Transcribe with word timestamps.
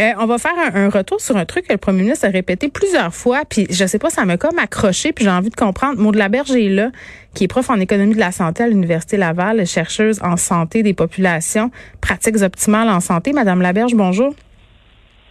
Euh, 0.00 0.12
on 0.18 0.26
va 0.26 0.38
faire 0.38 0.52
un, 0.74 0.88
retour 0.88 1.20
sur 1.20 1.36
un 1.36 1.44
truc 1.44 1.66
que 1.68 1.72
le 1.72 1.78
premier 1.78 2.02
ministre 2.02 2.26
a 2.26 2.30
répété 2.30 2.68
plusieurs 2.68 3.14
fois, 3.14 3.42
puis 3.48 3.66
je 3.70 3.86
sais 3.86 3.98
pas, 3.98 4.10
ça 4.10 4.24
m'a 4.24 4.36
comme 4.36 4.58
accroché, 4.58 5.12
puis 5.12 5.24
j'ai 5.24 5.30
envie 5.30 5.50
de 5.50 5.54
comprendre. 5.54 6.00
Maud 6.00 6.16
Laberge 6.16 6.50
est 6.52 6.68
là, 6.68 6.90
qui 7.34 7.44
est 7.44 7.48
prof 7.48 7.70
en 7.70 7.78
économie 7.78 8.14
de 8.14 8.20
la 8.20 8.32
santé 8.32 8.64
à 8.64 8.68
l'Université 8.68 9.16
Laval, 9.16 9.66
chercheuse 9.66 10.20
en 10.22 10.36
santé 10.36 10.82
des 10.82 10.94
populations, 10.94 11.70
pratiques 12.00 12.42
optimales 12.42 12.88
en 12.88 13.00
santé. 13.00 13.32
Madame 13.32 13.62
Laberge, 13.62 13.94
bonjour. 13.94 14.34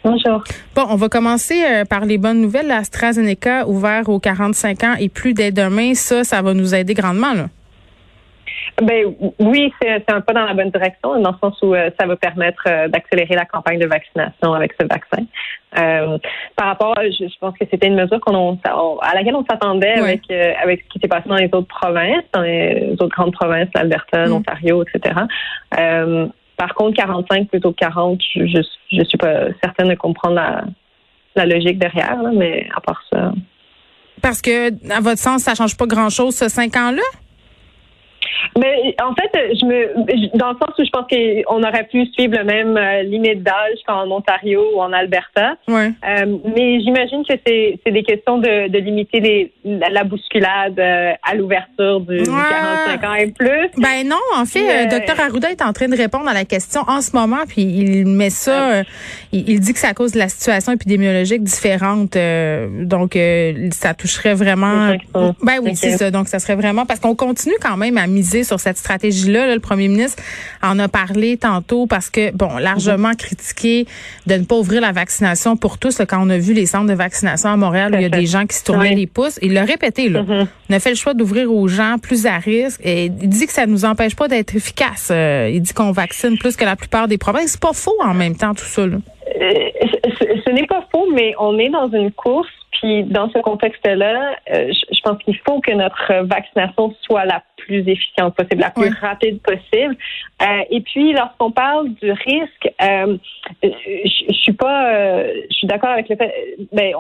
Bonjour. 0.04 0.44
Bon, 0.76 0.86
on 0.90 0.96
va 0.96 1.08
commencer 1.08 1.64
euh, 1.64 1.86
par 1.86 2.06
les 2.06 2.18
bonnes 2.18 2.42
nouvelles. 2.42 2.70
AstraZeneca 2.72 3.68
ouvert 3.68 4.10
aux 4.10 4.20
45 4.20 4.84
ans 4.84 4.96
et 5.00 5.08
plus 5.08 5.34
dès 5.34 5.52
demain. 5.52 5.94
Ça, 5.94 6.26
ça 6.26 6.42
va 6.42 6.54
nous 6.54 6.76
aider 6.76 6.94
grandement, 6.94 7.34
là. 7.34 7.48
Ben 8.82 9.14
oui, 9.40 9.72
c'est 9.80 10.10
un 10.10 10.22
pas 10.22 10.34
dans 10.34 10.46
la 10.46 10.54
bonne 10.56 10.72
direction, 10.72 11.20
dans 11.22 11.32
le 11.32 11.38
sens 11.40 11.62
où 11.62 11.76
euh, 11.76 11.92
ça 12.00 12.08
va 12.08 12.16
permettre 12.16 12.64
euh, 12.68 12.88
d'accélérer 12.88 13.36
la 13.36 13.46
campagne 13.46 13.80
de 13.80 13.86
vaccination 13.86 14.54
avec 14.54 14.74
ce 14.80 14.88
vaccin. 14.88 15.26
Euh, 15.78 16.18
par 16.56 16.68
rapport, 16.68 16.96
je, 16.98 17.26
pense 17.40 17.56
que 17.58 17.66
c'était 17.70 17.88
une 17.88 17.96
mesure 17.96 18.20
qu'on 18.22 18.58
à 19.02 19.14
laquelle 19.14 19.36
on 19.36 19.46
s'attendait 19.46 19.94
avec 19.94 20.22
avec 20.32 20.84
ce 20.84 20.90
qui 20.90 21.00
s'est 21.00 21.08
passé 21.08 21.30
dans 21.30 21.36
les 21.36 21.50
autres 21.52 21.68
provinces, 21.68 22.24
dans 22.34 22.42
les 22.42 22.94
autres 22.94 23.10
grandes 23.10 23.34
provinces, 23.34 23.70
l'Alberta, 23.76 24.26
mm. 24.26 24.30
l'Ontario, 24.30 24.84
etc. 24.84 25.22
par 26.58 26.74
contre, 26.76 26.98
45 26.98 27.50
plutôt 27.50 27.72
que 27.72 27.78
40, 27.78 28.20
je, 28.36 28.62
je, 28.92 29.04
suis 29.04 29.18
pas 29.18 29.48
certaine 29.64 29.90
de 29.90 29.96
comprendre 29.96 30.36
la, 30.36 30.64
la 31.36 31.46
logique 31.46 31.78
derrière, 31.78 32.18
mais 32.34 32.68
à 32.76 32.82
part 32.82 33.02
ça. 33.12 33.32
Parce 34.22 34.42
que, 34.42 34.70
à 34.92 35.00
votre 35.00 35.20
sens, 35.20 35.44
ça 35.44 35.54
change 35.56 35.76
pas 35.76 35.86
grand-chose, 35.86 36.36
ce 36.36 36.50
cinq 36.50 36.76
ans-là? 36.76 37.02
Mais 38.58 38.96
en 39.02 39.14
fait, 39.16 39.56
je 39.60 39.66
me, 39.66 40.38
dans 40.38 40.52
le 40.52 40.58
sens 40.58 40.78
où 40.78 40.84
je 40.84 40.90
pense 40.90 41.06
qu'on 41.10 41.64
aurait 41.64 41.86
pu 41.86 42.06
suivre 42.08 42.38
le 42.38 42.44
même 42.44 42.78
euh, 42.78 43.04
limite 43.04 43.44
d'âge 43.44 43.80
qu'en 43.88 44.10
Ontario 44.10 44.64
ou 44.76 44.82
en 44.82 44.94
Alberta. 44.94 45.56
Ouais. 45.68 45.92
Euh, 46.08 46.38
mais 46.56 46.80
j'imagine 46.82 47.24
que 47.28 47.34
c'est, 47.46 47.80
c'est 47.86 47.92
des 47.92 48.04
questions 48.04 48.38
de, 48.38 48.70
de 48.70 48.78
limiter 48.80 49.20
les, 49.20 49.54
la, 49.64 50.04
bousculade 50.04 50.80
euh, 50.80 51.14
à 51.24 51.36
l'ouverture 51.36 52.02
du, 52.02 52.24
45 52.24 53.04
ans 53.04 53.14
et 53.14 53.28
plus. 53.28 53.70
Ben 53.78 54.08
non, 54.08 54.18
en 54.36 54.46
fait, 54.46 54.88
docteur 54.88 55.20
Arruda 55.20 55.52
est 55.52 55.62
en 55.62 55.74
train 55.74 55.88
de 55.88 55.96
répondre 55.96 56.28
à 56.28 56.34
la 56.34 56.46
question 56.46 56.82
en 56.88 57.02
ce 57.02 57.16
moment, 57.16 57.44
puis 57.48 57.62
il 57.62 58.06
met 58.08 58.30
ça, 58.30 58.82
il, 59.32 59.60
dit 59.60 59.74
que 59.74 59.80
c'est 59.80 59.88
à 59.88 59.94
cause 59.94 60.12
de 60.12 60.20
la 60.20 60.30
situation 60.30 60.74
épidémiologique 60.74 61.44
différente. 61.44 62.18
donc, 62.82 63.18
ça 63.72 63.94
toucherait 63.94 64.34
vraiment. 64.34 64.96
Ben 65.42 65.60
oui, 65.62 65.76
c'est 65.76 65.98
ça. 65.98 66.12
Donc, 66.12 66.28
ça 66.28 66.40
serait 66.40 66.56
vraiment 66.56 66.86
parce 66.86 67.00
qu'on 67.00 67.16
continue 67.16 67.56
quand 67.62 67.78
même 67.78 67.98
à 67.98 68.08
miser 68.08 68.23
sur 68.24 68.60
cette 68.60 68.78
stratégie-là. 68.78 69.54
le 69.54 69.60
premier 69.60 69.88
ministre 69.88 70.22
en 70.62 70.80
a 70.80 70.88
parlé 70.88 71.38
tantôt 71.38 71.88
parce 71.88 72.10
que, 72.10 72.32
bon, 72.32 72.58
largement 72.58 73.14
critiqué 73.14 73.86
de 74.28 74.36
ne 74.36 74.44
pas 74.44 74.56
ouvrir 74.56 74.82
la 74.82 74.92
vaccination 74.92 75.58
pour 75.58 75.78
tous. 75.78 76.02
quand 76.08 76.26
on 76.26 76.30
a 76.30 76.38
vu 76.38 76.54
les 76.54 76.66
centres 76.66 76.88
de 76.88 76.94
vaccination 76.94 77.50
à 77.50 77.58
Montréal, 77.58 77.94
où 77.94 77.96
il 77.98 78.02
y 78.02 78.06
a 78.06 78.10
des 78.10 78.26
gens 78.26 78.46
qui 78.46 78.56
se 78.56 78.64
tournaient 78.64 78.96
les 78.96 79.08
pouces. 79.08 79.40
Il 79.42 79.54
l'a 79.54 79.66
répété, 79.66 80.10
là. 80.10 80.24
Mhm. 80.24 80.48
On 80.70 80.74
a 80.74 80.80
fait 80.80 80.90
le 80.90 80.96
choix 80.96 81.14
d'ouvrir 81.14 81.52
aux 81.52 81.68
gens 81.68 81.98
plus 82.02 82.26
à 82.26 82.38
risque. 82.38 82.82
Et 82.84 83.06
il 83.06 83.30
dit 83.30 83.46
que 83.46 83.54
ça 83.54 83.66
ne 83.66 83.72
nous 83.72 83.86
empêche 83.86 84.16
pas 84.16 84.28
d'être 84.28 84.56
efficace. 84.56 85.10
Euh, 85.12 85.50
il 85.52 85.62
dit 85.62 85.74
qu'on 85.74 85.92
vaccine 85.92 86.38
plus 86.38 86.56
que 86.56 86.66
la 86.66 86.76
plupart 86.76 87.08
des 87.08 87.18
provinces. 87.18 87.52
C'est 87.52 87.62
pas 87.62 87.74
faux 87.74 87.98
en 88.02 88.14
même 88.14 88.36
temps, 88.36 88.54
tout 88.54 88.66
ça. 88.66 88.88
Là. 88.88 88.98
Euh, 89.42 89.54
ce 90.46 90.52
n'est 90.52 90.68
pas 90.68 90.86
faux, 90.92 91.08
mais 91.14 91.34
on 91.40 91.58
est 91.60 91.70
dans 91.70 91.90
une 91.90 92.12
course 92.12 92.50
puis 92.84 93.04
dans 93.04 93.30
ce 93.30 93.40
contexte-là, 93.40 94.36
euh, 94.54 94.74
je, 94.92 95.02
pense 95.04 95.18
qu'il 95.24 95.38
faut 95.48 95.62
que 95.62 95.72
notre 95.72 96.26
vaccination 96.26 96.94
soit 97.04 97.24
la 97.24 97.42
plus 97.56 97.88
efficiente 97.88 98.36
possible, 98.36 98.60
la 98.60 98.72
plus 98.72 98.94
rapide 99.00 99.40
possible. 99.42 99.96
Euh, 100.42 100.64
et 100.70 100.82
puis, 100.82 101.14
lorsqu'on 101.14 101.52
parle 101.52 101.94
du 101.94 102.12
risque, 102.12 102.70
euh, 102.82 103.18
je, 103.64 103.70
je, 104.28 104.34
suis 104.34 104.52
pas, 104.52 105.24
je 105.24 105.54
suis 105.56 105.68
d'accord 105.68 105.92
avec 105.92 106.10
le 106.10 106.18
fait, 106.18 106.58
ben, 106.74 106.94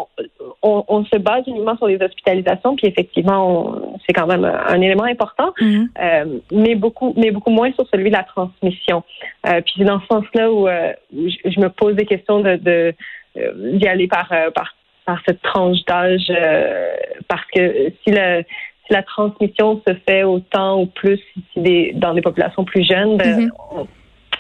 on, 0.62 0.86
on, 0.88 1.04
se 1.04 1.18
base 1.18 1.44
uniquement 1.48 1.76
sur 1.76 1.88
les 1.88 2.02
hospitalisations, 2.02 2.78
puis 2.78 2.88
effectivement, 2.88 3.76
c'est 4.08 4.14
quand 4.14 4.28
même 4.28 4.46
un, 4.46 4.80
élément 4.80 5.04
important, 5.04 5.54
mm-hmm. 5.60 6.42
mais 6.54 6.76
beaucoup, 6.76 7.14
mais 7.18 7.32
beaucoup 7.32 7.52
moins 7.52 7.74
sur 7.74 7.86
celui 7.90 8.10
de 8.10 8.16
la 8.16 8.24
transmission. 8.24 9.04
puis 9.44 9.74
c'est 9.76 9.84
dans 9.84 10.00
ce 10.00 10.08
sens-là 10.08 10.50
où, 10.50 10.66
je, 11.12 11.60
me 11.60 11.68
pose 11.68 11.96
des 11.96 12.06
questions 12.06 12.40
de, 12.40 12.56
de 12.56 12.94
d'y 13.36 13.88
aller 13.88 14.08
par 14.08 14.32
par 14.54 14.76
par 15.06 15.20
cette 15.26 15.42
tranche 15.42 15.84
d'âge 15.86 16.28
euh, 16.30 16.94
parce 17.28 17.46
que 17.54 17.92
si 18.04 18.12
la, 18.12 18.42
si 18.42 18.92
la 18.92 19.04
transmission 19.04 19.82
se 19.88 19.94
fait 20.08 20.24
autant 20.24 20.82
ou 20.82 20.86
plus 20.88 21.20
si 21.54 21.92
dans 21.94 22.14
des 22.14 22.22
populations 22.22 22.64
plus 22.64 22.88
jeunes, 22.88 23.18
ben, 23.18 23.50
mm-hmm. 23.50 23.88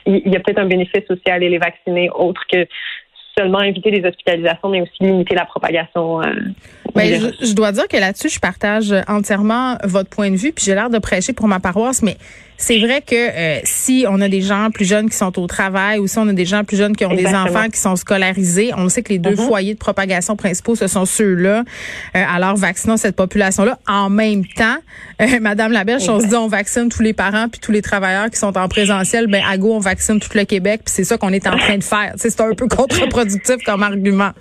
il 0.06 0.34
y 0.34 0.36
a 0.36 0.40
peut-être 0.40 0.60
un 0.60 0.66
bénéfice 0.66 1.04
aussi 1.10 1.30
à 1.30 1.34
aller 1.34 1.50
les 1.50 1.60
vacciner 1.60 2.10
autre 2.10 2.42
que 2.52 2.68
seulement 3.38 3.62
éviter 3.62 3.92
les 3.92 4.08
hospitalisations, 4.08 4.70
mais 4.70 4.82
aussi 4.82 4.98
limiter 5.02 5.36
la 5.36 5.46
propagation. 5.46 6.22
Euh, 6.22 6.26
ben, 6.96 7.34
je, 7.42 7.48
je, 7.48 7.54
dois 7.54 7.72
dire 7.72 7.88
que 7.88 7.98
là-dessus, 7.98 8.30
je 8.30 8.40
partage 8.40 8.94
entièrement 9.08 9.78
votre 9.84 10.10
point 10.10 10.32
de 10.32 10.36
vue, 10.36 10.52
puis 10.52 10.66
j'ai 10.66 10.76
l'air 10.76 10.90
de 10.90 11.00
prêcher 11.00 11.34
pour 11.34 11.48
ma 11.48 11.60
paroisse, 11.60 12.02
mais 12.02 12.18
c'est 12.58 12.80
vrai 12.80 13.02
que 13.02 13.16
euh, 13.16 13.60
si 13.64 14.06
on 14.08 14.22
a 14.22 14.30
des 14.30 14.42
gens 14.42 14.70
plus 14.72 14.86
jeunes 14.86 15.10
qui 15.10 15.18
sont 15.18 15.38
au 15.38 15.48
travail 15.48 16.00
ou 16.00 16.08
si 16.08 16.18
on 16.18 16.28
a 16.28 16.34
des 16.34 16.46
gens 16.46 16.64
plus 16.64 16.78
jeunes 16.78 16.96
qui 16.96 17.04
ont 17.06 17.14
des 17.14 17.28
enfants 17.28 17.68
qui 17.70 17.80
sont 17.80 17.96
scolarisés, 17.96 18.72
on 18.78 18.88
sait 18.90 19.02
que 19.02 19.10
les 19.10 19.20
deux 19.20 19.32
mm-hmm. 19.32 19.48
foyers 19.48 19.74
de 19.74 19.80
propagation 19.80 20.36
principaux, 20.36 20.76
ce 20.76 20.88
sont 20.88 21.06
ceux-là. 21.06 21.64
Euh, 22.16 22.24
alors, 22.26 22.56
vaccinons 22.56 22.96
cette 22.96 23.16
population-là. 23.16 23.80
En 23.88 24.10
même 24.10 24.46
temps, 24.46 24.78
euh, 25.22 25.26
Madame 25.42 25.72
Laberge, 25.72 26.08
on 26.08 26.20
se 26.20 26.28
dit 26.28 26.36
on 26.36 26.48
vaccine 26.48 26.90
tous 26.90 27.02
les 27.02 27.14
parents 27.14 27.50
puis 27.50 27.60
tous 27.60 27.72
les 27.72 27.82
travailleurs 27.82 28.30
qui 28.30 28.38
sont 28.38 28.58
en 28.58 28.68
présentiel, 28.68 29.28
ben 29.28 29.44
à 29.46 29.58
go, 29.58 29.74
on 29.74 29.80
vaccine 29.80 30.20
tout 30.20 30.30
le 30.34 30.46
Québec, 30.46 30.82
puis 30.86 30.94
c'est 30.96 31.04
ça 31.04 31.18
qu'on 31.18 31.34
est 31.34 31.48
en 31.48 31.58
train 31.58 31.78
de 31.78 31.84
faire. 31.84 32.14
C'est 32.16 32.40
un 32.40 32.54
peu 32.54 32.68
contre-productif 32.74 33.58
comme 33.66 33.84
argument. 33.84 34.32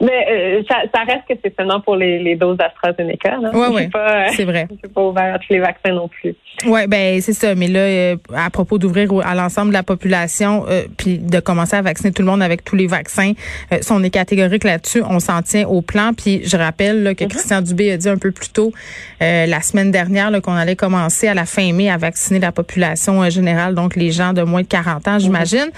Mais 0.00 0.26
euh, 0.30 0.62
ça, 0.68 0.82
ça, 0.94 1.02
reste 1.04 1.26
que 1.28 1.34
c'est 1.42 1.54
seulement 1.56 1.80
pour 1.80 1.96
les, 1.96 2.18
les 2.18 2.36
doses 2.36 2.58
d'AstraZeneca. 2.58 3.38
Oui, 3.54 3.66
oui, 3.72 3.88
c'est 4.32 4.44
vrai. 4.44 4.68
C'est 4.82 4.92
pas 4.92 5.02
ouvert 5.02 5.34
à 5.34 5.38
tous 5.38 5.52
les 5.52 5.58
vaccins 5.58 5.92
non 5.92 6.08
plus. 6.08 6.34
Oui, 6.64 6.86
ben 6.86 7.20
c'est 7.20 7.32
ça. 7.32 7.54
Mais 7.54 7.68
là, 7.68 7.80
euh, 7.80 8.16
à 8.34 8.50
propos 8.50 8.78
d'ouvrir 8.78 9.10
à 9.24 9.34
l'ensemble 9.34 9.68
de 9.68 9.74
la 9.74 9.82
population, 9.82 10.64
euh, 10.68 10.84
puis 10.96 11.18
de 11.18 11.40
commencer 11.40 11.76
à 11.76 11.82
vacciner 11.82 12.12
tout 12.12 12.22
le 12.22 12.28
monde 12.28 12.42
avec 12.42 12.64
tous 12.64 12.76
les 12.76 12.86
vaccins, 12.86 13.32
euh, 13.72 13.78
si 13.80 13.92
on 13.92 14.02
est 14.02 14.10
catégorique 14.10 14.64
là-dessus, 14.64 15.02
on 15.08 15.18
s'en 15.18 15.42
tient 15.42 15.66
au 15.66 15.82
plan. 15.82 16.12
Puis 16.14 16.42
je 16.44 16.56
rappelle 16.56 17.02
là, 17.02 17.14
que 17.14 17.24
mm-hmm. 17.24 17.28
Christian 17.28 17.62
Dubé 17.62 17.92
a 17.92 17.96
dit 17.96 18.08
un 18.08 18.18
peu 18.18 18.32
plus 18.32 18.50
tôt 18.50 18.72
la 19.20 19.60
semaine 19.60 19.90
dernière 19.90 20.30
qu'on 20.42 20.54
allait 20.54 20.76
commencer 20.76 21.28
à 21.28 21.34
la 21.34 21.46
fin 21.46 21.72
mai 21.72 21.88
à 21.88 21.96
vacciner 21.96 22.38
la 22.38 22.52
population 22.52 23.28
générale, 23.30 23.74
donc 23.74 23.96
les 23.96 24.10
gens 24.10 24.32
de 24.32 24.42
moins 24.42 24.62
de 24.62 24.66
40 24.66 25.08
ans, 25.08 25.18
j'imagine. 25.18 25.70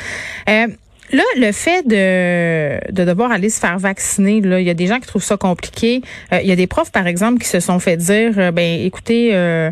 Mm-hmm. 0.46 0.74
Là, 1.12 1.22
le 1.36 1.52
fait 1.52 1.86
de, 1.86 2.92
de 2.92 3.04
devoir 3.04 3.32
aller 3.32 3.48
se 3.48 3.60
faire 3.60 3.78
vacciner, 3.78 4.40
là, 4.40 4.60
il 4.60 4.66
y 4.66 4.70
a 4.70 4.74
des 4.74 4.86
gens 4.86 5.00
qui 5.00 5.06
trouvent 5.06 5.22
ça 5.22 5.36
compliqué. 5.36 6.02
Euh, 6.32 6.40
il 6.42 6.48
y 6.48 6.52
a 6.52 6.56
des 6.56 6.66
profs, 6.66 6.92
par 6.92 7.06
exemple, 7.06 7.38
qui 7.38 7.48
se 7.48 7.60
sont 7.60 7.78
fait 7.78 7.96
dire, 7.96 8.32
euh, 8.36 8.50
ben, 8.50 8.80
écoutez, 8.84 9.30
euh, 9.32 9.70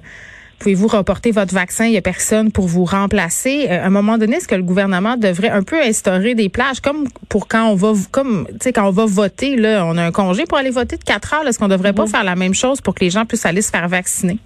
pouvez-vous 0.58 0.86
reporter 0.86 1.32
votre 1.32 1.52
vaccin? 1.52 1.84
Il 1.84 1.92
y 1.92 1.98
a 1.98 2.02
personne 2.02 2.52
pour 2.52 2.66
vous 2.66 2.86
remplacer. 2.86 3.68
à 3.68 3.84
un 3.84 3.90
moment 3.90 4.16
donné, 4.16 4.36
est-ce 4.36 4.48
que 4.48 4.54
le 4.54 4.62
gouvernement 4.62 5.18
devrait 5.18 5.50
un 5.50 5.62
peu 5.62 5.78
instaurer 5.82 6.34
des 6.34 6.48
plages, 6.48 6.80
comme 6.80 7.06
pour 7.28 7.48
quand 7.48 7.68
on 7.68 7.74
va, 7.74 7.92
comme, 8.10 8.46
tu 8.52 8.56
sais, 8.62 8.72
quand 8.72 8.88
on 8.88 8.92
va 8.92 9.04
voter, 9.04 9.56
là, 9.56 9.84
on 9.86 9.98
a 9.98 10.04
un 10.04 10.12
congé 10.12 10.44
pour 10.44 10.56
aller 10.56 10.70
voter 10.70 10.96
de 10.96 11.04
quatre 11.04 11.34
heures. 11.34 11.46
Est-ce 11.46 11.58
qu'on 11.58 11.68
devrait 11.68 11.92
pas 11.92 12.06
faire 12.06 12.24
la 12.24 12.36
même 12.36 12.54
chose 12.54 12.80
pour 12.80 12.94
que 12.94 13.04
les 13.04 13.10
gens 13.10 13.26
puissent 13.26 13.46
aller 13.46 13.62
se 13.62 13.70
faire 13.70 13.88
vacciner? 13.88 14.38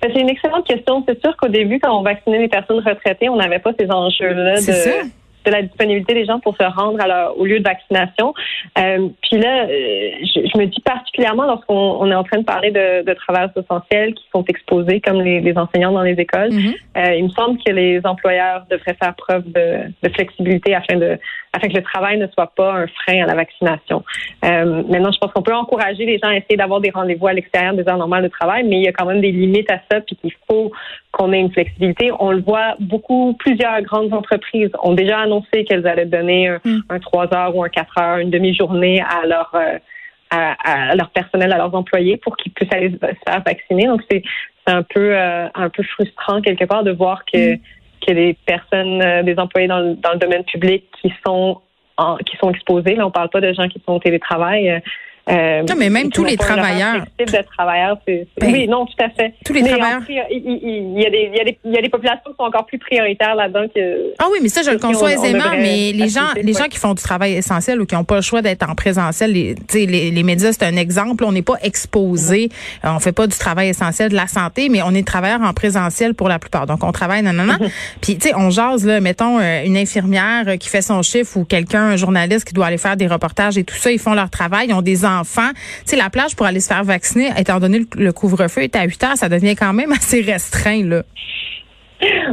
Ben, 0.00 0.10
c'est 0.14 0.20
une 0.20 0.30
excellente 0.30 0.66
question. 0.66 1.04
C'est 1.06 1.20
sûr 1.20 1.36
qu'au 1.36 1.48
début, 1.48 1.78
quand 1.80 1.98
on 1.98 2.02
vaccinait 2.02 2.38
les 2.38 2.48
personnes 2.48 2.78
retraitées, 2.78 3.28
on 3.28 3.36
n'avait 3.36 3.58
pas 3.58 3.72
ces 3.78 3.90
enjeux-là 3.90 4.60
de, 4.60 5.10
de 5.46 5.52
la 5.52 5.62
disponibilité 5.62 6.14
des 6.14 6.24
gens 6.24 6.40
pour 6.40 6.56
se 6.56 6.64
rendre 6.64 7.00
à 7.00 7.32
au 7.36 7.44
lieu 7.44 7.60
de 7.60 7.64
vaccination. 7.64 8.34
Euh, 8.78 9.08
puis 9.22 9.40
là, 9.40 9.64
euh, 9.64 10.10
je, 10.22 10.58
me 10.58 10.66
dis 10.66 10.80
particulièrement 10.80 11.44
lorsqu'on 11.44 12.10
est 12.10 12.14
en 12.14 12.24
train 12.24 12.38
de 12.38 12.44
parler 12.44 12.70
de, 12.70 13.04
de 13.04 13.14
travailleurs 13.14 13.50
essentiels 13.56 14.14
qui 14.14 14.24
sont 14.34 14.44
exposés 14.44 15.00
comme 15.00 15.20
les, 15.22 15.56
enseignants 15.56 15.92
dans 15.92 16.02
les 16.02 16.12
écoles, 16.12 16.50
mm-hmm. 16.50 16.74
euh, 16.98 17.14
il 17.14 17.24
me 17.24 17.30
semble 17.30 17.58
que 17.64 17.72
les 17.72 18.00
employeurs 18.04 18.64
devraient 18.70 18.96
faire 19.00 19.14
preuve 19.14 19.44
de, 19.52 19.92
de, 20.02 20.08
flexibilité 20.12 20.74
afin 20.74 20.96
de 20.96 21.18
afin 21.52 21.68
que 21.68 21.74
le 21.74 21.82
travail 21.82 22.18
ne 22.18 22.26
soit 22.26 22.52
pas 22.54 22.74
un 22.74 22.86
frein 22.86 23.22
à 23.22 23.26
la 23.26 23.34
vaccination. 23.34 24.04
maintenant, 24.42 25.10
je 25.10 25.18
pense 25.18 25.32
qu'on 25.32 25.42
peut 25.42 25.54
encourager 25.54 26.04
les 26.04 26.18
gens 26.18 26.28
à 26.28 26.36
essayer 26.36 26.56
d'avoir 26.56 26.80
des 26.80 26.90
rendez-vous 26.90 27.28
à 27.28 27.32
l'extérieur 27.32 27.72
des 27.72 27.88
heures 27.88 27.96
normales 27.96 28.24
de 28.24 28.28
travail, 28.28 28.64
mais 28.64 28.76
il 28.76 28.82
y 28.82 28.88
a 28.88 28.92
quand 28.92 29.06
même 29.06 29.22
des 29.22 29.32
limites 29.32 29.70
à 29.70 29.78
ça, 29.90 30.02
puis 30.02 30.16
qu'il 30.16 30.32
faut 30.46 30.70
qu'on 31.16 31.32
ait 31.32 31.40
une 31.40 31.52
flexibilité. 31.52 32.10
On 32.20 32.30
le 32.30 32.42
voit 32.42 32.74
beaucoup, 32.78 33.34
plusieurs 33.38 33.80
grandes 33.82 34.12
entreprises 34.12 34.70
ont 34.82 34.92
déjà 34.92 35.20
annoncé 35.20 35.64
qu'elles 35.64 35.86
allaient 35.86 36.04
donner 36.04 36.48
un, 36.48 36.98
3 36.98 37.26
mm. 37.26 37.34
heures 37.34 37.56
ou 37.56 37.64
un 37.64 37.68
4 37.70 37.98
heures, 37.98 38.18
une 38.18 38.30
demi-journée 38.30 39.00
à 39.00 39.26
leur 39.26 39.50
euh, 39.54 39.78
à, 40.30 40.94
leur 40.96 41.10
personnel, 41.10 41.52
à 41.52 41.56
leurs 41.56 41.74
employés 41.74 42.16
pour 42.18 42.36
qu'ils 42.36 42.52
puissent 42.52 42.72
aller 42.72 42.90
se 42.90 42.98
faire 42.98 43.42
vacciner. 43.46 43.86
Donc 43.86 44.02
c'est 44.10 44.22
un 44.66 44.82
peu 44.82 45.16
euh, 45.16 45.48
un 45.54 45.70
peu 45.70 45.82
frustrant 45.84 46.42
quelque 46.42 46.64
part 46.64 46.84
de 46.84 46.90
voir 46.90 47.24
que 47.24 47.54
mm. 47.54 47.58
que 48.06 48.12
les 48.12 48.34
personnes, 48.34 49.00
euh, 49.02 49.22
des 49.22 49.38
employés 49.38 49.68
dans 49.68 49.80
le, 49.80 49.94
dans 49.94 50.12
le 50.12 50.18
domaine 50.18 50.44
public 50.44 50.84
qui 51.00 51.12
sont 51.26 51.62
en, 51.96 52.16
qui 52.16 52.36
sont 52.36 52.50
exposés, 52.50 52.94
là 52.94 53.06
on 53.06 53.10
parle 53.10 53.30
pas 53.30 53.40
de 53.40 53.54
gens 53.54 53.68
qui 53.68 53.80
sont 53.86 53.94
au 53.94 54.00
télétravail, 54.00 54.82
Euh, 55.28 55.62
non, 55.68 55.74
mais 55.76 55.90
même 55.90 56.10
tous 56.10 56.24
les 56.24 56.36
travailleurs. 56.36 57.04
de 57.18 57.42
travailleurs, 57.56 57.98
c'est, 58.06 58.28
ben, 58.38 58.52
oui, 58.52 58.68
non, 58.68 58.86
tout 58.86 59.02
à 59.02 59.08
fait. 59.08 59.34
Tous 59.44 59.52
les 59.52 59.62
travailleurs. 59.64 60.02
il, 60.08 61.00
y 61.00 61.04
a 61.04 61.10
des, 61.10 61.30
il, 61.32 61.36
y 61.36 61.40
a 61.40 61.44
des, 61.44 61.58
il 61.64 61.72
y 61.72 61.78
a 61.78 61.82
des 61.82 61.88
populations 61.88 62.30
qui 62.30 62.36
sont 62.38 62.44
encore 62.44 62.66
plus 62.66 62.78
prioritaires 62.78 63.34
là-dedans 63.34 63.66
que. 63.74 64.12
Ah 64.18 64.26
oui, 64.30 64.38
mais 64.40 64.48
ça, 64.48 64.62
je 64.62 64.70
le 64.70 64.78
conçois 64.78 65.12
aisément, 65.14 65.50
mais 65.52 65.92
les 65.92 66.08
gens, 66.08 66.28
les 66.40 66.52
gens 66.52 66.66
qui 66.66 66.78
font 66.78 66.94
du 66.94 67.02
travail 67.02 67.34
essentiel 67.34 67.80
ou 67.80 67.86
qui 67.86 67.96
n'ont 67.96 68.04
pas 68.04 68.16
le 68.16 68.22
choix 68.22 68.40
d'être 68.40 68.68
en 68.68 68.74
présentiel, 68.74 69.32
les, 69.32 69.56
les, 69.74 70.10
les 70.10 70.22
médias, 70.22 70.52
c'est 70.52 70.64
un 70.64 70.76
exemple. 70.76 71.24
On 71.24 71.32
n'est 71.32 71.42
pas 71.42 71.56
exposé. 71.62 72.48
On 72.82 72.88
mm-hmm. 72.88 72.96
On 72.96 73.00
fait 73.00 73.12
pas 73.12 73.26
du 73.26 73.36
travail 73.36 73.68
essentiel 73.68 74.10
de 74.10 74.16
la 74.16 74.26
santé, 74.26 74.68
mais 74.68 74.82
on 74.82 74.92
est 74.92 75.06
travailleur 75.06 75.42
en 75.42 75.52
présentiel 75.52 76.14
pour 76.14 76.28
la 76.28 76.38
plupart. 76.38 76.66
Donc, 76.66 76.82
on 76.82 76.92
travaille, 76.92 77.22
non, 77.22 77.32
non, 77.32 77.44
non. 77.44 77.58
Puis, 78.00 78.16
tu 78.16 78.28
sais, 78.28 78.34
on 78.34 78.50
jase, 78.50 78.86
là, 78.86 79.00
mettons, 79.00 79.38
euh, 79.38 79.64
une 79.64 79.76
infirmière 79.76 80.58
qui 80.58 80.68
fait 80.68 80.82
son 80.82 81.02
chiffre 81.02 81.36
ou 81.36 81.44
quelqu'un, 81.44 81.90
un 81.90 81.96
journaliste 81.96 82.46
qui 82.46 82.54
doit 82.54 82.66
aller 82.66 82.78
faire 82.78 82.96
des 82.96 83.06
reportages 83.06 83.58
et 83.58 83.64
tout 83.64 83.76
ça, 83.76 83.92
ils 83.92 83.98
font 83.98 84.14
leur 84.14 84.30
travail, 84.30 84.68
ils 84.68 84.74
ont 84.74 84.82
des 84.82 85.04
enfants. 85.18 85.50
Tu 85.54 85.90
sais, 85.90 85.96
la 85.96 86.10
plage 86.10 86.36
pour 86.36 86.46
aller 86.46 86.60
se 86.60 86.68
faire 86.68 86.84
vacciner, 86.84 87.30
étant 87.38 87.60
donné 87.60 87.82
le, 87.96 88.12
couvre-feu 88.12 88.62
est 88.62 88.76
à 88.76 88.84
8 88.84 89.04
heures, 89.04 89.16
ça 89.16 89.28
devient 89.28 89.56
quand 89.56 89.72
même 89.72 89.92
assez 89.92 90.20
restreint, 90.20 90.84
là. 90.84 91.02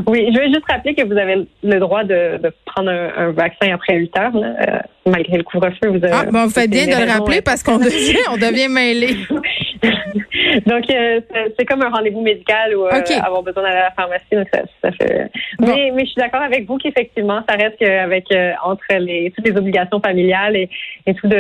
Oui, 0.08 0.30
je 0.34 0.38
vais 0.38 0.48
juste 0.48 0.66
rappeler 0.70 0.94
que 0.94 1.06
vous 1.06 1.18
avez 1.18 1.48
le 1.64 1.80
droit 1.80 2.04
de, 2.04 2.38
prendre 2.66 2.90
un, 2.90 3.32
vaccin 3.32 3.74
après 3.74 3.98
8 3.98 4.20
heures, 4.20 4.36
euh, 4.36 4.80
malgré 5.06 5.38
le 5.38 5.44
couvre-feu. 5.44 5.90
Vous, 5.90 6.00
ah, 6.12 6.26
bon, 6.26 6.44
vous 6.46 6.50
faites 6.50 6.70
bien 6.70 6.86
de 6.86 7.06
le 7.06 7.10
rappeler 7.10 7.42
parce 7.42 7.64
qu'on 7.64 7.78
devient, 7.80 8.18
on 8.30 8.36
devient 8.36 8.68
mêlé. 8.68 9.16
donc, 10.66 10.90
euh, 10.90 11.22
c'est 11.58 11.66
comme 11.66 11.82
un 11.82 11.90
rendez-vous 11.90 12.22
médical 12.22 12.76
ou 12.76 12.86
euh, 12.86 13.02
avoir 13.24 13.44
besoin 13.44 13.64
d'aller 13.64 13.78
à 13.78 13.84
la 13.84 13.92
pharmacie. 13.92 14.26
Donc 14.32 14.48
ça, 14.52 14.92
fait... 14.92 15.30
mais, 15.60 15.92
mais 15.94 16.06
je 16.06 16.12
suis 16.12 16.22
d'accord 16.22 16.42
avec 16.42 16.66
vous 16.66 16.78
qu'effectivement, 16.78 17.42
ça 17.48 17.56
reste 17.56 17.78
qu'avec 17.78 18.26
entre 18.64 18.86
les 19.00 19.32
toutes 19.36 19.48
les 19.48 19.58
obligations 19.58 20.00
familiales 20.00 20.56
et, 20.56 20.70
et 21.06 21.14
tout 21.14 21.28
de 21.28 21.38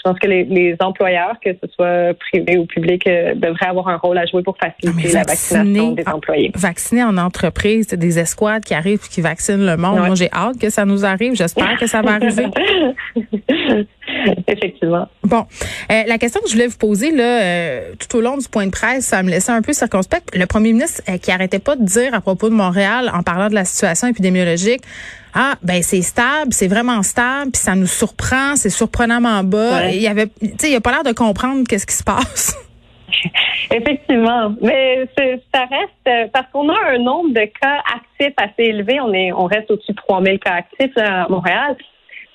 je 0.00 0.08
pense 0.08 0.18
que 0.18 0.26
les, 0.28 0.76
employeurs, 0.80 1.36
que 1.44 1.50
ce 1.52 1.68
soit 1.74 2.14
privés 2.14 2.56
ou 2.56 2.64
publics, 2.64 3.06
euh, 3.06 3.34
devraient 3.34 3.66
avoir 3.66 3.88
un 3.88 3.96
rôle 3.96 4.16
à 4.16 4.24
jouer 4.24 4.42
pour 4.42 4.56
faciliter 4.56 5.12
la 5.12 5.24
vaccination 5.24 5.92
des 5.92 6.08
employés. 6.08 6.52
Vacciner 6.54 7.04
en 7.04 7.18
entreprise, 7.18 7.88
des 7.88 8.18
escouades 8.18 8.64
qui 8.64 8.72
arrivent 8.72 9.06
qui 9.08 9.20
vaccinent 9.20 9.66
le 9.66 9.76
monde. 9.76 9.98
Moi, 9.98 10.14
j'ai 10.14 10.30
hâte 10.32 10.58
que 10.58 10.70
ça 10.70 10.84
nous 10.84 11.04
arrive. 11.04 11.34
J'espère 11.34 11.78
que 11.78 11.86
ça 11.86 12.00
va 12.00 12.12
arriver. 12.14 12.46
Effectivement. 14.46 15.08
Bon, 15.24 15.46
euh, 15.90 16.02
la 16.06 16.18
question 16.18 16.40
que 16.40 16.48
je 16.48 16.54
voulais 16.54 16.66
vous 16.66 16.78
poser 16.78 17.10
là, 17.12 17.42
euh, 17.42 17.92
tout 17.98 18.16
au 18.16 18.20
long 18.20 18.36
du 18.36 18.48
point 18.48 18.66
de 18.66 18.70
presse, 18.70 19.06
ça 19.06 19.22
me 19.22 19.30
laissait 19.30 19.52
un 19.52 19.62
peu 19.62 19.72
circonspect. 19.72 20.36
Le 20.36 20.46
premier 20.46 20.72
ministre 20.72 21.02
qui 21.22 21.30
arrêtait 21.30 21.58
pas 21.58 21.76
de 21.76 21.84
dire 21.84 22.14
à 22.14 22.20
propos 22.20 22.48
de 22.48 22.54
Montréal, 22.54 23.10
en 23.14 23.22
parlant 23.22 23.48
de 23.48 23.54
la 23.54 23.64
situation 23.64 24.08
épidémiologique, 24.08 24.82
ah 25.34 25.54
ben 25.62 25.82
c'est 25.82 26.02
stable, 26.02 26.52
c'est 26.52 26.68
vraiment 26.68 27.02
stable, 27.02 27.52
puis 27.52 27.60
ça 27.60 27.74
nous 27.76 27.86
surprend, 27.86 28.56
c'est 28.56 28.70
surprenamment 28.70 29.44
bas. 29.44 29.90
Il 29.90 30.00
y 30.00 30.08
avait, 30.08 30.26
tu 30.26 30.48
sais, 30.58 30.70
il 30.70 30.76
a 30.76 30.80
pas 30.80 30.90
l'air 30.90 31.04
de 31.04 31.12
comprendre 31.12 31.64
qu'est-ce 31.68 31.86
qui 31.86 31.94
se 31.94 32.04
passe. 32.04 32.56
Effectivement, 33.72 34.54
mais 34.60 35.06
ça 35.54 35.60
reste 35.60 36.08
euh, 36.08 36.26
parce 36.32 36.46
qu'on 36.52 36.68
a 36.68 36.76
un 36.92 36.98
nombre 36.98 37.30
de 37.30 37.44
cas 37.60 37.82
actifs 37.94 38.34
assez 38.36 38.64
élevé. 38.64 39.00
On 39.00 39.12
est, 39.12 39.32
on 39.32 39.44
reste 39.44 39.70
au-dessus 39.70 39.92
de 39.92 39.96
3000 39.96 40.38
cas 40.38 40.54
actifs 40.54 40.96
à 40.96 41.28
Montréal. 41.28 41.76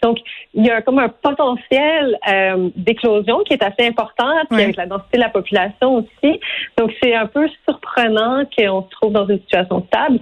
Donc, 0.06 0.20
il 0.54 0.64
y 0.64 0.70
a 0.70 0.84
comme 0.84 1.00
un 1.00 1.10
potentiel 1.10 2.16
euh, 2.30 2.70
d'éclosion 2.76 3.40
qui 3.40 3.54
est 3.54 3.64
assez 3.64 3.88
important, 3.88 4.30
puis 4.52 4.62
avec 4.62 4.76
la 4.76 4.86
densité 4.86 5.18
de 5.18 5.24
la 5.24 5.30
population 5.30 5.96
aussi. 5.96 6.40
Donc, 6.78 6.92
c'est 7.02 7.16
un 7.16 7.26
peu 7.26 7.48
surprenant 7.68 8.44
qu'on 8.56 8.84
se 8.84 8.90
trouve 8.92 9.14
dans 9.14 9.28
une 9.28 9.40
situation 9.40 9.84
stable. 9.88 10.20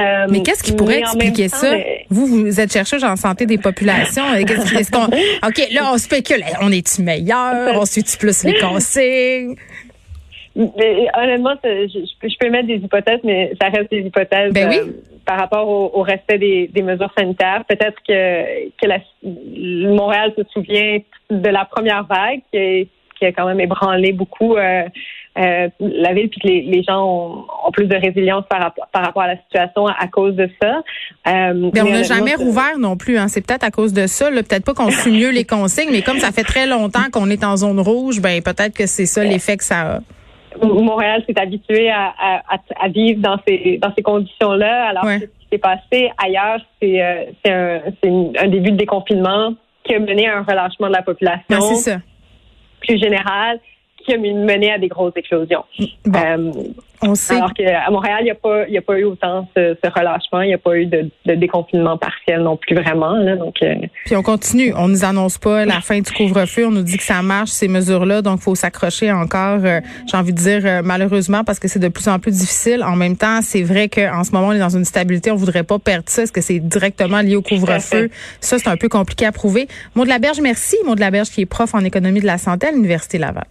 Euh, 0.00 0.26
mais 0.30 0.42
qu'est-ce 0.42 0.62
qui 0.62 0.72
pourrait 0.72 1.00
expliquer 1.00 1.48
ça? 1.48 1.76
Vous, 2.08 2.26
vous 2.26 2.60
êtes 2.60 2.72
chercheuse 2.72 3.04
en 3.04 3.16
santé 3.16 3.44
des 3.44 3.58
populations. 3.58 4.24
Est-ce 4.34 4.90
qu'on... 4.90 5.04
OK, 5.46 5.68
là, 5.70 5.90
on 5.92 5.98
spécule. 5.98 6.42
On 6.62 6.72
est-tu 6.72 7.02
meilleur? 7.02 7.78
On 7.78 7.84
suit-tu 7.84 8.16
plus 8.16 8.42
les 8.42 8.58
consignes? 8.58 9.56
honnêtement, 10.56 11.54
je, 11.62 12.38
peux 12.40 12.48
mettre 12.48 12.68
des 12.68 12.76
hypothèses, 12.76 13.20
mais 13.22 13.52
ça 13.60 13.68
reste 13.68 13.90
des 13.90 14.00
hypothèses 14.00 14.54
ben 14.54 14.72
euh, 14.72 14.92
par 15.26 15.38
rapport 15.38 15.68
au, 15.68 16.02
respect 16.02 16.38
des, 16.38 16.82
mesures 16.82 17.12
sanitaires. 17.18 17.64
Peut-être 17.68 17.98
que, 18.06 18.68
que 18.80 18.86
la, 18.86 18.98
Montréal 19.22 20.32
se 20.36 20.44
souvient 20.52 20.98
de 21.30 21.48
la 21.48 21.64
première 21.64 22.04
vague 22.04 22.40
qui, 22.52 23.24
a 23.24 23.32
quand 23.32 23.46
même 23.46 23.60
ébranlé 23.60 24.12
beaucoup 24.12 24.56
euh, 24.56 24.84
euh, 25.38 25.68
la 25.80 26.14
ville, 26.14 26.28
puis 26.28 26.40
que 26.40 26.46
les, 26.46 26.82
gens 26.82 27.44
ont, 27.66 27.70
plus 27.72 27.86
de 27.86 27.96
résilience 27.96 28.44
par, 28.48 28.60
rapport, 28.60 28.86
par 28.92 29.02
rapport 29.02 29.22
à 29.22 29.26
la 29.26 29.36
situation 29.38 29.86
à, 29.86 30.06
cause 30.06 30.36
de 30.36 30.48
ça. 30.62 30.82
Euh, 31.26 31.70
mais 31.74 31.82
on 31.82 31.90
n'a 31.90 32.04
jamais 32.04 32.36
rouvert 32.36 32.78
non 32.78 32.96
plus. 32.96 33.18
Hein. 33.18 33.28
C'est 33.28 33.44
peut-être 33.44 33.64
à 33.64 33.70
cause 33.70 33.92
de 33.92 34.06
ça. 34.06 34.30
Peut-être 34.30 34.64
pas 34.64 34.74
qu'on 34.74 34.90
suit 34.90 35.10
mieux 35.10 35.30
les 35.30 35.44
consignes, 35.44 35.90
mais 35.90 36.02
comme 36.02 36.18
ça 36.18 36.30
fait 36.30 36.44
très 36.44 36.66
longtemps 36.66 37.10
qu'on 37.12 37.28
est 37.30 37.42
en 37.42 37.56
zone 37.56 37.80
rouge, 37.80 38.20
ben 38.20 38.42
peut-être 38.42 38.74
que 38.76 38.86
c'est 38.86 39.06
ça 39.06 39.24
l'effet 39.24 39.56
que 39.56 39.64
ça 39.64 39.96
a. 39.96 40.00
Montréal 40.62 41.22
s'est 41.26 41.38
habitué 41.38 41.90
à, 41.90 42.14
à, 42.78 42.88
vivre 42.88 43.20
dans 43.20 43.38
ces 43.46 43.78
dans 43.78 43.92
ces 43.94 44.02
conditions-là, 44.02 44.88
alors 44.88 45.04
ce 45.04 45.24
qui 45.24 45.46
s'est 45.50 45.58
passé 45.58 46.10
ailleurs, 46.18 46.60
c'est 46.80 47.02
euh, 47.02 47.78
un, 48.04 48.32
un, 48.38 48.48
début 48.48 48.72
de 48.72 48.76
déconfinement 48.76 49.54
qui 49.84 49.94
a 49.94 49.98
mené 49.98 50.28
à 50.28 50.38
un 50.38 50.42
relâchement 50.42 50.88
de 50.88 50.92
la 50.92 51.02
population. 51.02 51.60
ça. 51.76 51.98
Plus 52.80 52.98
général, 52.98 53.58
qui 54.06 54.14
a 54.14 54.18
mené 54.18 54.72
à 54.72 54.78
des 54.78 54.88
grosses 54.88 55.16
éclosions. 55.16 55.64
Euh, 55.80 56.52
on 57.02 57.14
sait. 57.14 57.34
Alors 57.34 57.52
qu'à 57.52 57.90
Montréal, 57.90 58.18
il 58.20 58.24
n'y 58.24 58.30
a, 58.30 58.34
pas, 58.34 58.62
a 58.62 58.80
pas 58.80 58.98
eu 58.98 59.04
autant 59.04 59.46
ce, 59.54 59.76
relâchement. 59.84 60.40
Il 60.40 60.48
n'y 60.48 60.54
a 60.54 60.58
pas 60.58 60.76
eu 60.76 60.86
de, 60.86 61.10
déconfinement 61.26 61.98
partiel 61.98 62.40
non 62.40 62.56
plus 62.56 62.74
vraiment. 62.74 63.16
Là, 63.16 63.36
donc, 63.36 63.56
euh, 63.62 63.74
Puis 64.06 64.16
on 64.16 64.22
continue. 64.22 64.72
On 64.76 64.88
nous 64.88 65.04
annonce 65.04 65.38
pas 65.38 65.64
la 65.64 65.80
fin 65.80 66.00
du 66.00 66.10
couvre-feu. 66.10 66.66
On 66.66 66.70
nous 66.70 66.82
dit 66.82 66.96
que 66.96 67.02
ça 67.02 67.20
marche, 67.22 67.50
ces 67.50 67.68
mesures-là. 67.68 68.22
Donc, 68.22 68.38
il 68.40 68.44
faut 68.44 68.54
s'accrocher 68.54 69.12
encore, 69.12 69.60
euh, 69.64 69.80
j'ai 70.10 70.16
envie 70.16 70.32
de 70.32 70.38
dire, 70.38 70.82
malheureusement, 70.82 71.44
parce 71.44 71.58
que 71.58 71.68
c'est 71.68 71.80
de 71.80 71.88
plus 71.88 72.08
en 72.08 72.18
plus 72.18 72.32
difficile. 72.32 72.82
En 72.82 72.96
même 72.96 73.16
temps, 73.16 73.40
c'est 73.42 73.62
vrai 73.62 73.88
qu'en 73.88 74.24
ce 74.24 74.32
moment, 74.32 74.48
on 74.48 74.52
est 74.52 74.58
dans 74.58 74.76
une 74.76 74.84
stabilité. 74.84 75.30
On 75.30 75.36
voudrait 75.36 75.64
pas 75.64 75.78
perdre 75.78 76.08
ça. 76.08 76.22
Est-ce 76.22 76.32
que 76.32 76.40
c'est 76.40 76.60
directement 76.60 77.20
lié 77.20 77.36
au 77.36 77.42
couvre-feu? 77.42 78.10
Ça, 78.40 78.58
c'est 78.58 78.68
un 78.68 78.76
peu 78.76 78.88
compliqué 78.88 79.26
à 79.26 79.32
prouver. 79.32 79.68
Maud 79.94 80.06
de 80.06 80.10
la 80.10 80.18
Berge, 80.18 80.40
merci. 80.40 80.76
Maud 80.86 80.96
de 80.96 81.00
la 81.00 81.10
Berge, 81.10 81.28
qui 81.28 81.42
est 81.42 81.46
prof 81.46 81.74
en 81.74 81.84
économie 81.84 82.20
de 82.20 82.26
la 82.26 82.38
santé 82.38 82.68
à 82.68 82.70
l'Université 82.70 83.18
Laval. 83.18 83.44